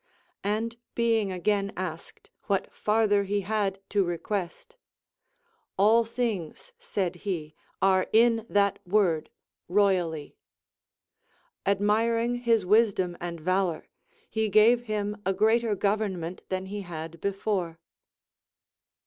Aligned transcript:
And 0.43 0.77
being 0.95 1.31
again 1.31 1.71
asked, 1.77 2.31
Avhat 2.49 2.71
farther 2.71 3.23
he 3.23 3.41
had 3.41 3.77
to 3.89 4.03
request; 4.03 4.75
All 5.77 6.03
things, 6.05 6.73
said 6.79 7.17
he, 7.17 7.53
are 7.83 8.07
in 8.11 8.47
that 8.49 8.79
word 8.83 9.29
royally. 9.67 10.35
Admiring 11.67 12.33
his 12.37 12.65
wisdom 12.65 13.15
and 13.21 13.39
valor, 13.39 13.89
he 14.27 14.49
gave 14.49 14.85
him 14.85 15.21
a 15.23 15.35
greater 15.35 15.75
government 15.75 16.41
than 16.49 16.65
he 16.65 16.81
had 16.81 17.21
before. 17.21 17.77